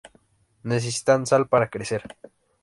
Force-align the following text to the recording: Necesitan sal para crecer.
Necesitan 0.71 1.27
sal 1.27 1.47
para 1.47 1.69
crecer. 1.69 2.01